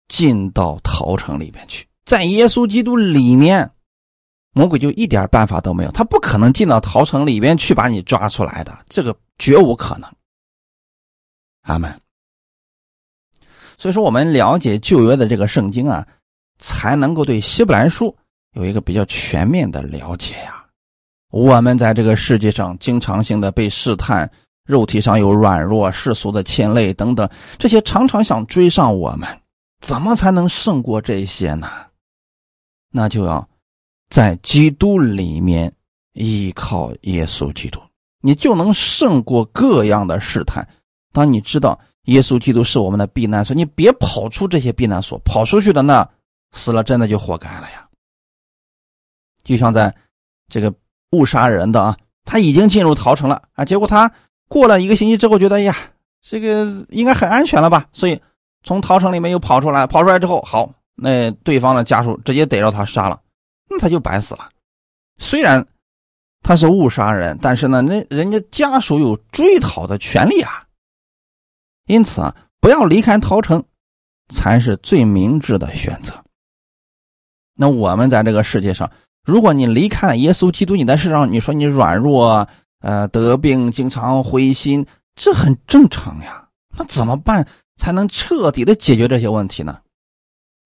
[0.07, 3.69] 进到逃城里面去，在耶稣基督里面，
[4.55, 10.09] 魔鬼就一点办法都没有，他不可能进到逃城里边去把你抓出来的，这个绝无可能。
[11.61, 12.01] 阿门。
[13.77, 16.03] 所以说，我们了解旧约的这个圣经啊。
[16.57, 18.15] 才能够对希伯来书
[18.53, 20.65] 有一个比较全面的了解呀。
[21.31, 24.31] 我们在这个世界上经常性的被试探，
[24.65, 29.27] 肉体上有软弱、世俗的牵累等等，这些常常想追上我们，
[29.81, 31.69] 怎么才能胜过这些呢？
[32.89, 33.45] 那就要
[34.09, 35.71] 在基督里面
[36.13, 37.79] 依靠耶稣基督，
[38.21, 40.67] 你就能胜过各样的试探。
[41.13, 46.07] 当你知道耶稣基督是我们的避难所，你别跑出这些避难所，跑出去的那。
[46.57, 47.85] 死了真的就活该了呀！
[49.43, 49.93] 就像在
[50.47, 50.73] 这个
[51.11, 54.09] 误杀人的啊，他已经进入逃城了啊，结果他
[54.47, 55.75] 过了一个星期之后，觉得呀，
[56.21, 57.85] 这个应该很安全了吧？
[57.91, 58.17] 所以
[58.63, 63.19] 从逃城里面又跑出来，跑出来之后，好，那对方的家属直接逮着他杀了，
[63.69, 64.49] 那他就白死了。
[65.17, 65.67] 虽然
[66.41, 70.67] 他是误杀人，但是呢，那人家家属有追讨的权利啊。
[71.87, 73.63] 因此啊，不要离开桃城，
[74.29, 76.23] 才是最明智的选择。
[77.55, 78.91] 那我们在这个世界上，
[79.23, 82.47] 如果你离开了耶稣基督，你在世上，你说你软弱，
[82.79, 86.49] 呃，得病，经常灰心，这很正常呀。
[86.77, 87.47] 那怎么办
[87.77, 89.79] 才能彻底的解决这些问题呢？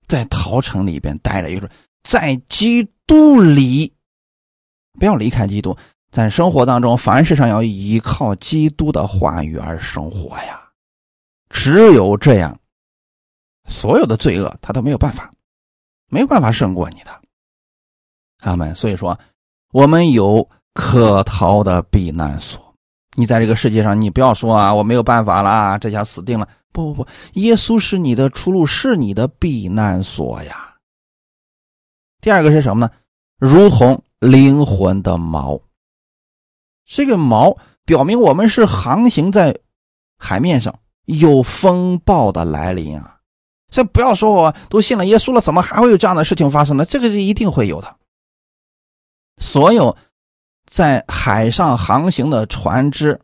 [0.08, 1.70] 在桃城里边待着，就是
[2.10, 3.94] 在基督里，
[4.98, 5.78] 不要离开基督，
[6.10, 10.60] 在生活当中，凡事上要依靠基督的话语而生活呀。
[11.52, 12.60] 只有这样，
[13.68, 15.32] 所有的罪恶他都没有办法。
[16.08, 17.12] 没有办法胜过你的，
[18.40, 18.74] 阿门。
[18.74, 19.20] 所以说，
[19.72, 22.74] 我们有可逃的避难所。
[23.16, 26.50] 你在这个世界上，你不要说啊，我没有办法了，这下死定了。
[26.72, 30.69] 不不不，耶稣是你的出路，是你的避难所呀。
[32.22, 32.92] 第二个是什么呢？
[33.38, 35.62] 如同灵魂的锚。
[36.86, 39.58] 这个锚表明我们是航行在
[40.18, 43.18] 海面上，有风暴的来临啊。
[43.72, 46.86] 所以不要说我都信了耶稣了，怎么还会有这样的事情发生呢？
[46.86, 47.96] 这个是一定会有的。
[49.38, 49.96] 所有
[50.66, 53.22] 在海上航行的船只，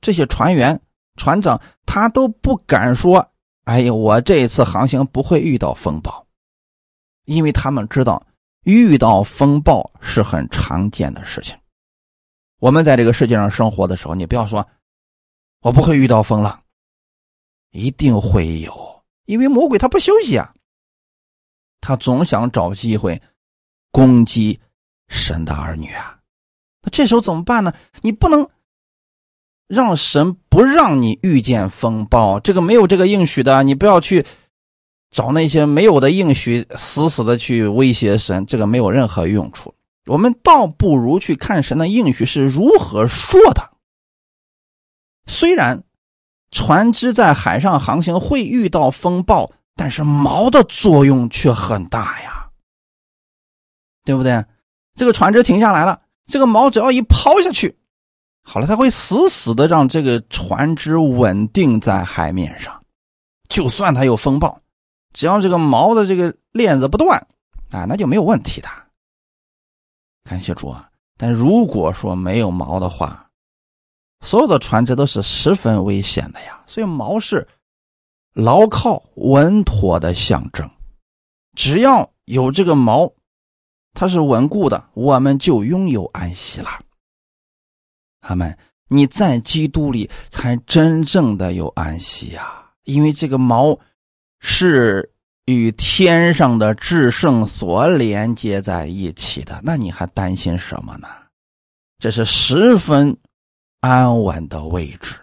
[0.00, 0.80] 这些船员、
[1.16, 3.30] 船长，他都不敢说
[3.64, 6.23] ：“哎呀，我这一次航行不会遇到风暴。”
[7.24, 8.26] 因为他们知道
[8.64, 11.56] 遇到风暴是很常见的事情。
[12.60, 14.66] 我们在这个世界上生活的时候，你不要说
[15.60, 16.62] “我不会遇到风了”，
[17.72, 19.02] 一定会有。
[19.26, 20.54] 因为魔鬼他不休息啊，
[21.80, 23.20] 他总想找机会
[23.90, 24.60] 攻击
[25.08, 26.18] 神的儿女啊。
[26.82, 27.74] 那这时候怎么办呢？
[28.02, 28.48] 你不能
[29.66, 34.26] 让神不让你遇见风暴，这个没有这个应许的，你不要去
[35.14, 39.72] 找那些没有的应许，死死的去威胁神，这个没有任何用处。
[40.06, 43.70] 我们倒不如去看神的应许是如何说的。
[45.26, 45.82] 虽然。
[46.56, 52.46] 船只在海上航行会遇到风暴，但是锚的作用却很大呀，
[54.04, 54.44] 对不对？
[54.94, 57.76] 这个船只停下来了，这个锚只要一抛下去，
[58.44, 62.80] 好了，它会死死的让这个船只稳定在海面上。
[63.48, 64.56] 就算它有风暴，
[65.14, 67.26] 只要这个锚的这个链子不断，
[67.70, 68.68] 啊，那就没有问题的。
[70.24, 70.90] 感谢主啊！
[71.16, 73.30] 但如果说没有锚的话，
[74.20, 77.46] 所有的船只都是十分危险的呀，所以锚是
[78.32, 80.68] 牢靠稳妥的象征。
[81.54, 83.12] 只要有这个锚，
[83.92, 86.68] 它是稳固的，我们就拥有安息了。
[88.20, 88.58] 阿门！
[88.88, 93.78] 你在基督里才真正的有安息呀，因为这个锚
[94.44, 95.10] 是
[95.46, 99.58] 与天上的至圣所连接在一起的。
[99.64, 101.08] 那你还担心什么呢？
[101.98, 103.16] 这是十分。
[103.80, 105.14] 安稳的位置，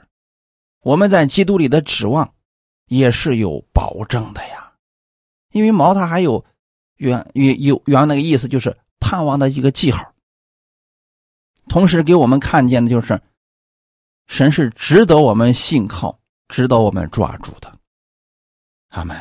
[0.81, 2.31] 我们在基督里的指望
[2.85, 4.71] 也是有保证的呀。
[5.51, 6.45] 因为毛他还有
[6.97, 10.13] 原原有原那个意思，就是盼望的一个记号。
[11.69, 13.19] 同时给我们看见的就是
[14.27, 17.75] 神是值得我们信靠、值得我们抓住的。
[18.91, 19.17] 阿门。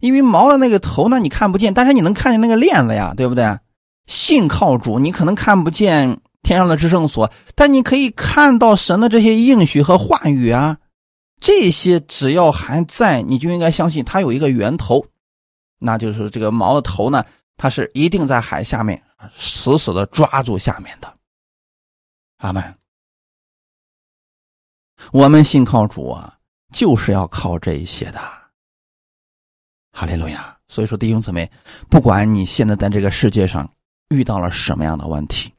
[0.00, 3.58] 因为毛的那个头呢，你看不见，但是你能看见那个链子呀，对不对？
[4.04, 6.20] 信靠主，你可能看不见。
[6.42, 10.76] 天上的至圣所，但你可以看到神的这些应许和话语啊，
[11.40, 15.06] 这些只要还在，你就应该相信它有一个源头，
[15.78, 17.24] 那就是这个锚的头呢，
[17.56, 19.02] 它是一定在海下面
[19.34, 21.10] 死死的抓住下面的。
[22.36, 22.62] 阿门。
[25.12, 26.36] 我们信靠主啊，
[26.74, 28.20] 就是要靠这些的。
[29.94, 30.50] 哈利路亚。
[30.66, 31.48] 所以说，弟兄姊妹，
[31.88, 33.70] 不管你现在在这个世界上
[34.08, 35.52] 遇到了什么样的问题。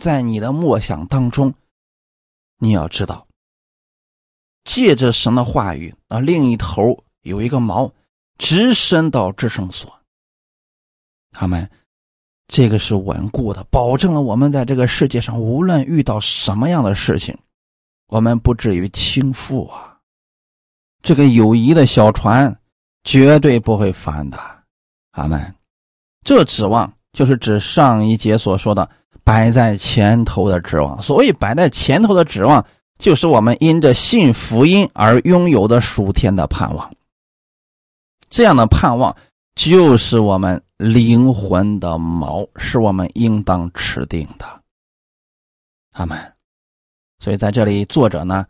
[0.00, 1.54] 在你的默想当中，
[2.58, 3.26] 你要知道，
[4.64, 7.92] 借着神的话语啊，另一头有一个锚，
[8.38, 9.92] 直伸到至圣所。
[11.30, 11.70] 他们
[12.48, 17.38] 这个是稳固的，保证了我们在这个世界上无论遇到什么样的事情，
[18.08, 19.98] 我们不至于倾覆啊。
[21.02, 22.58] 这个友谊的小船
[23.04, 24.38] 绝对不会翻的。
[25.12, 25.54] 阿门。
[26.24, 28.88] 这指望就是指上一节所说的。
[29.24, 32.66] 摆在前头的指望，所谓摆在前头的指望，
[32.98, 36.92] 就是我们因着信福音而拥有的属天的盼望。
[38.28, 39.16] 这样的盼望
[39.54, 44.60] 就是我们灵魂的锚，是我们应当持定的。
[45.92, 46.18] 阿门。
[47.20, 48.44] 所以在这里，作者呢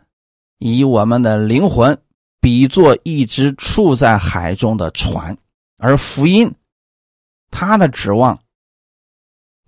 [0.57, 1.95] 以我们的灵魂
[2.43, 5.38] 比作一只处在海中的船，
[5.78, 6.53] 而福音，
[7.53, 8.36] 它的指望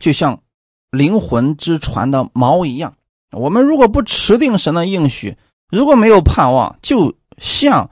[0.00, 0.42] 就像
[0.90, 2.92] 灵魂之船的锚一样。
[3.30, 5.36] 我们如果不持定神的应许，
[5.68, 7.88] 如果没有盼望，就像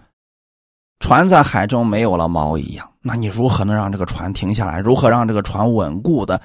[0.99, 2.93] 船在海中没有了锚一样。
[3.01, 4.81] 那你如何能让这个船停下来？
[4.81, 6.41] 如何让这个船稳固的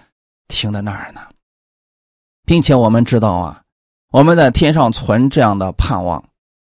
[0.47, 1.21] 停在那儿呢？
[2.45, 3.63] 并且我们知道啊，
[4.11, 6.23] 我们在天上存这样的盼望，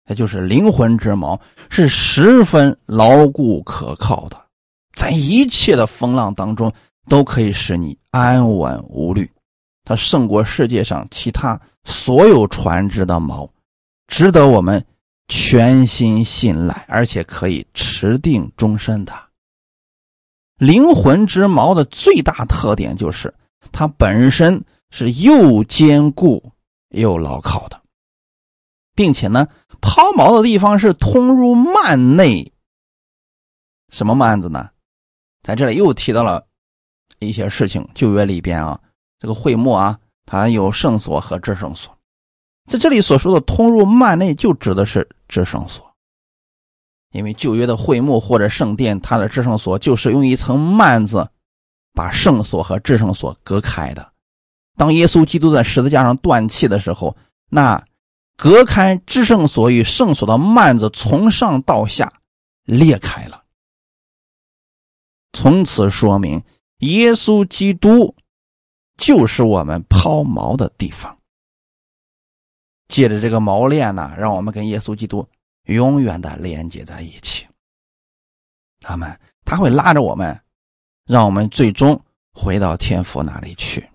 [0.09, 1.39] 也就是灵魂之锚，
[1.71, 4.41] 是十分牢固可靠的，
[4.95, 6.73] 在一切的风浪当中
[7.09, 9.31] 都可以使你安稳无虑。
[9.85, 13.49] 它胜过世界上其他所有船只的锚，
[14.07, 14.85] 值得我们
[15.29, 19.13] 全心信赖，而且可以持定终身的。
[20.59, 23.33] 灵魂之锚的最大特点就是
[23.71, 26.53] 它本身是又坚固
[26.91, 27.81] 又牢靠的，
[28.95, 29.47] 并且呢，
[29.81, 32.53] 抛锚的地方是通入幔内。
[33.91, 34.71] 什么幔子呢？
[35.43, 36.47] 在这里又提到了
[37.19, 37.89] 一些事情。
[37.95, 38.79] 旧约里边啊，
[39.19, 41.97] 这个会幕啊，它有圣所和至圣所。
[42.67, 45.87] 在这里所说的通入幔内，就指的是至圣所。
[47.13, 51.31] 因为旧约的会幕或者圣殿，它的至圣所就是用一层幔子
[51.95, 54.13] 把圣所和至圣所隔开的。
[54.77, 57.17] 当耶稣基督在十字架上断气的时候，
[57.49, 57.83] 那
[58.39, 62.23] 隔开至圣所与圣所的幔子从上到下
[62.63, 63.45] 裂开了。
[65.33, 66.45] 从此说明，
[66.79, 68.15] 耶稣基督
[68.97, 71.19] 就是我们抛锚的地方。
[72.87, 75.29] 借着这个锚链呢，让我们跟耶稣基督。
[75.65, 77.47] 永远的连接在一起，
[78.81, 80.41] 他们他会拉着我们，
[81.05, 83.87] 让我们最终回到天父那里去。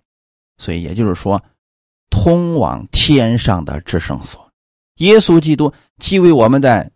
[0.59, 1.43] 所以也就是说，
[2.13, 4.47] 通往天上的至圣所，
[4.97, 6.87] 耶稣基督既为我们在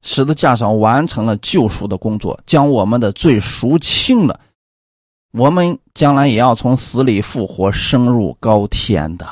[0.00, 4.40] 十字架上完成了救赎的工作，将我们的罪赎清了，
[5.32, 9.28] 我们将来也要从死里复活，升入高天的，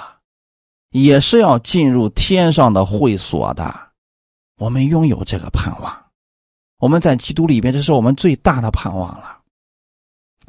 [0.90, 3.74] 也是要进入天上的会所的。
[4.58, 6.04] 我们拥有这个盼望，
[6.78, 9.38] 我们在基督里边，这是我们最大的盼望了。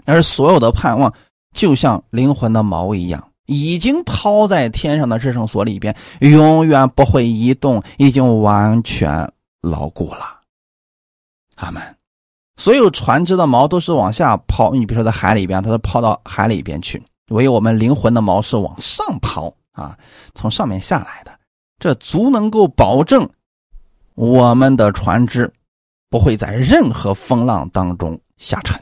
[0.03, 1.13] 而所有的盼望，
[1.53, 9.31] 就像灵魂的锚一样，已经抛在天上的制圣所里边，永远不会移动，已经完全
[9.61, 10.41] 牢固了。
[11.55, 11.81] 阿门。
[12.57, 16.97] 所有船只的锚都是往下抛，你比如说在海里边，它是抛到海里边去；
[17.29, 19.97] 唯有我们灵魂的锚是往上抛啊，
[20.33, 21.37] 从上面下来的，
[21.79, 23.29] 这足能够保证。
[24.13, 25.53] 我们的船只
[26.09, 28.81] 不会在任何风浪当中下沉。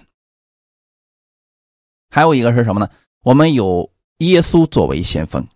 [2.11, 2.88] 还有一个是什么呢？
[3.24, 3.89] 我们有
[4.20, 5.47] 耶稣作为先锋，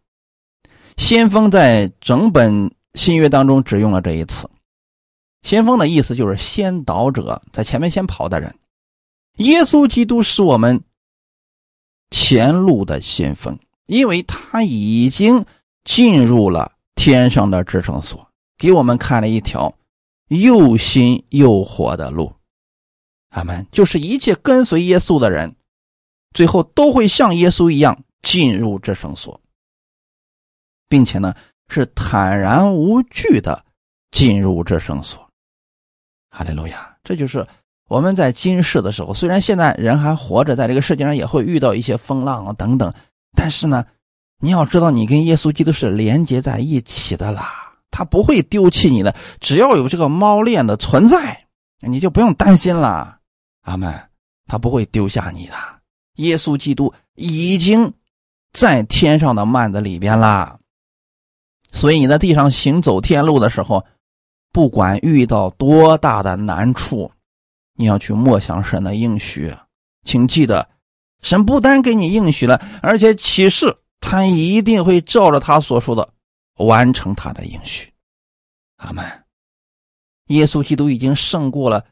[0.97, 4.49] 先锋在整本新约当中只用了这一次。
[5.43, 8.53] 先锋的意思就是先导者，在前面先跑的人。
[9.37, 10.83] 耶稣基督是我们
[12.09, 15.45] 前路的先锋，因为他已经
[15.85, 18.27] 进入了天上的支撑所。
[18.57, 19.77] 给我们看了一条
[20.29, 22.33] 又新又活的路，
[23.29, 23.65] 阿门。
[23.71, 25.55] 就是一切跟随耶稣的人，
[26.33, 29.39] 最后都会像耶稣一样进入这圣所，
[30.89, 31.33] 并且呢
[31.69, 33.63] 是坦然无惧的
[34.11, 35.27] 进入这圣所。
[36.29, 36.95] 哈利路亚！
[37.03, 37.47] 这就是
[37.87, 42.93] 我们在今世的时候，虽然现在人还活着，在这个世界上也会遇到一些风浪啊等等，
[43.35, 43.85] 但是呢，
[44.39, 47.73] 你要知道，你跟耶稣基督是连接在一起的啦。
[47.89, 51.45] 他不会丢弃你的，只要有这个猫链的存在，
[51.79, 53.19] 你就不用担心了。
[53.61, 53.93] 阿门。
[54.49, 55.53] 他不会丢下你的。
[56.15, 57.91] 耶稣基督已经
[58.57, 60.57] 在天上的幔子里边啦，
[61.71, 63.85] 所以你在地上行走天路的时候，
[64.51, 67.11] 不管遇到多大的难处，
[67.75, 69.55] 你要去默想神的应许，
[70.05, 70.67] 请记得，
[71.21, 76.09] 神不单给你应许了，而且启示他一定会照着他所说的。
[76.55, 77.93] 完成他的应许，
[78.77, 79.05] 阿门。
[80.29, 81.85] 耶稣基督已经胜过了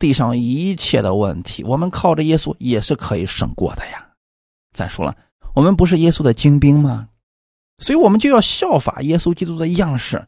[0.00, 4.04] 地上一切的问题，我们靠着耶稣也是可以胜过的呀。
[4.72, 5.16] 再说了，
[5.58, 7.08] 我们不是耶稣的精兵吗？
[7.78, 10.24] 所以我们就要效法耶稣基督的样式，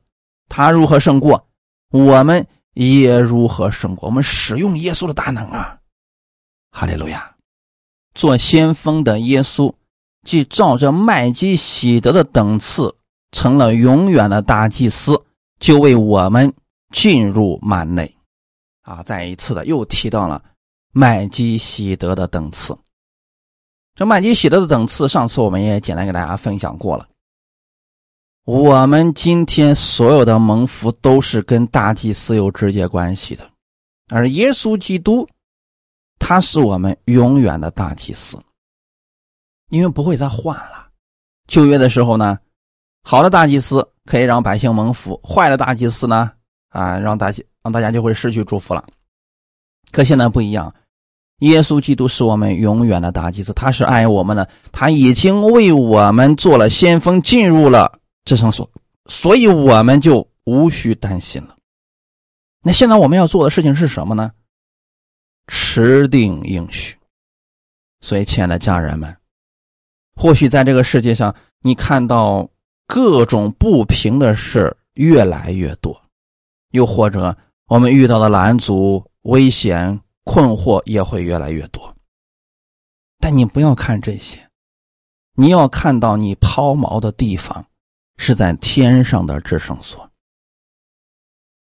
[0.48, 1.46] 他如何胜过，
[1.90, 4.08] 我们也如何胜过。
[4.08, 5.78] 我们使用耶稣的大能啊！
[6.72, 7.36] 哈利路亚！
[8.12, 9.72] 做先锋的耶稣，
[10.26, 12.96] 既照着麦基喜德的等次。
[13.30, 15.24] 成了永远的大祭司，
[15.60, 16.52] 就为我们
[16.92, 18.16] 进入幔内，
[18.82, 20.42] 啊，再一次的又提到了
[20.90, 22.76] 麦基喜德的等次。
[24.01, 27.07] 这麦基喜德的等次，上次我们也简单给大家分享过了。
[28.46, 33.46] 我们今天所有的蒙福都是跟大祭司有直接关系的，
[34.09, 35.28] 而耶稣基督，
[36.18, 38.42] 他是我们永远的大祭司，
[39.68, 40.88] 因为不会再换了。
[41.46, 42.38] 旧约的时候呢，
[43.03, 46.32] 好的大祭司可以让百姓蒙福，坏的大祭司呢，
[46.70, 48.82] 啊，让大家让大家就会失去祝福了。
[49.92, 50.74] 可现在不一样，
[51.41, 58.01] 耶稣基督是我们永远的大祭司，他是爱我们的，他已经为我们做了先锋，进入了。
[58.24, 58.70] 至圣所，
[59.07, 61.57] 所以我们就无需担心了。
[62.62, 64.30] 那现在我们要做的事情是什么呢？
[65.49, 66.97] 持定应许。
[68.03, 69.16] 所以，亲爱的家人们，
[70.14, 72.49] 或许在这个世界上，你看到
[72.86, 76.01] 各种不平的事越来越多，
[76.72, 77.36] 又或者
[77.66, 79.99] 我们遇到的拦阻、危险、
[80.30, 81.92] 困惑也会越来越多。
[83.18, 84.48] 但你不要看这些，
[85.34, 87.66] 你要看到你抛锚的地方。
[88.22, 90.10] 是在天上的制胜所。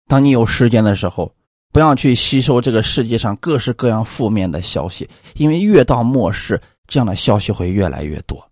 [0.06, 1.34] 当你有时间的时候，
[1.72, 8.50] 不要去吸收这个世界上各式各样负面的消息，因为越到末世，这样的消息会越来越多。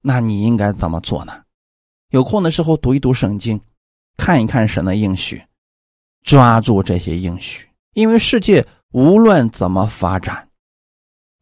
[0.00, 1.44] 那你应该怎么做呢？
[2.12, 3.60] 有空的时候读一读圣经，
[4.16, 5.44] 看一看神的应许，
[6.22, 10.48] 抓住这些应许，因为世界无论怎么发展，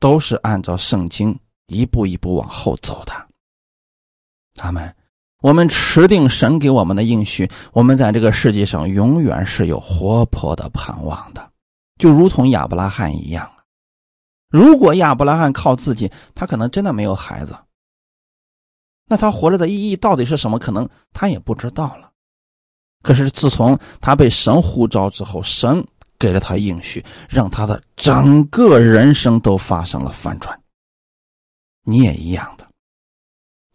[0.00, 3.12] 都是按照圣经一步一步往后走的。
[4.54, 4.94] 他们。
[5.42, 11.50] 我们持定神给我们的应许，我们在这个世界上永远是有活泼的盼望的，
[11.98, 13.50] 就如同亚伯拉罕一样。
[14.48, 17.56] 如果亚伯拉罕靠自己，他可能真的没有孩子，
[19.06, 20.60] 那他活着的意义到底是什么？
[20.60, 22.12] 可能他也不知道了。
[23.02, 25.84] 可是自从他被神呼召之后，神
[26.22, 30.56] 给了他应许，让他的整个人生都发生了反转。
[31.82, 32.68] 你也一样的。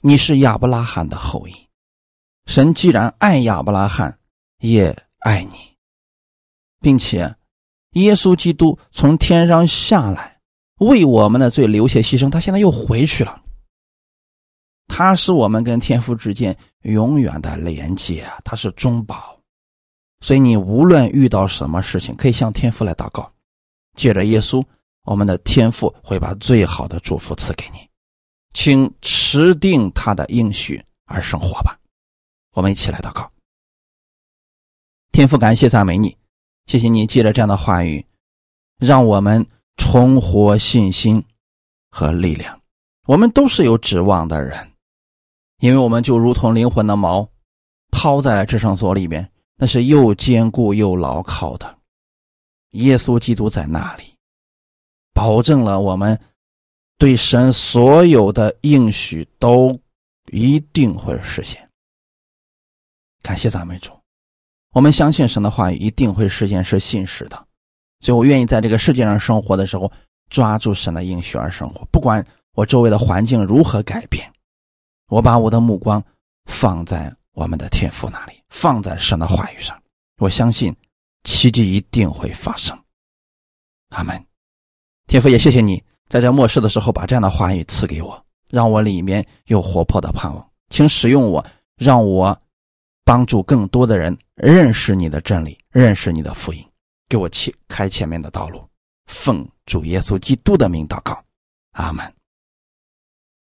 [0.01, 1.53] 你是亚伯拉罕的后裔，
[2.45, 4.17] 神既然爱亚伯拉罕，
[4.59, 5.57] 也爱你，
[6.79, 7.35] 并且
[7.95, 10.39] 耶稣基督从天上下来
[10.79, 13.43] 为我们的罪流血牺牲，他现在又回去了。
[14.87, 19.36] 他是我们跟天父之间永远的连接，他是中保，
[20.21, 23.31] 所以你无论遇到什么事情，可以向天父来祷告，
[23.95, 24.63] 借着耶稣，
[25.03, 27.87] 我们的天父会把最好的祝福赐给你。
[28.53, 31.79] 请持定他的应许而生活吧，
[32.53, 33.31] 我们一起来祷告。
[35.11, 36.17] 天父，感谢赞美你，
[36.65, 38.03] 谢谢你借着这样的话语，
[38.79, 39.45] 让我们
[39.75, 41.23] 重获信心
[41.91, 42.59] 和力量。
[43.05, 44.71] 我们都是有指望的人，
[45.59, 47.27] 因为我们就如同灵魂的锚，
[47.91, 51.77] 抛在了至圣所里边，那是又坚固又牢靠的。
[52.71, 54.03] 耶稣基督在那里，
[55.13, 56.19] 保证了我们。
[56.99, 59.79] 对神所有的应许都
[60.31, 61.69] 一定会实现。
[63.21, 63.91] 感谢赞美主，
[64.71, 67.37] 我们相信神的话语一定会实现，是信实的。
[67.99, 69.91] 所以我愿意在这个世界上生活的时候，
[70.31, 71.85] 抓住神的应许而生活。
[71.91, 74.27] 不管我周围的环境如何改变，
[75.09, 76.03] 我把我的目光
[76.45, 79.79] 放在我们的天父那里，放在神的话语上。
[80.17, 80.75] 我相信
[81.23, 82.75] 奇迹一定会发生。
[83.89, 84.25] 阿门。
[85.05, 85.81] 天父也谢谢你。
[86.09, 90.49] 在这末世的时候，把这样的话语赐给我，让我里面有活泼的盼望。
[90.69, 92.35] 请使用我，让我
[93.05, 96.67] 帮助更多的人认识你的真理，认识你的福音，
[97.07, 98.67] 给我切开前面的道路。
[99.05, 101.23] 奉主耶稣基督的名祷告，
[101.73, 102.11] 阿门。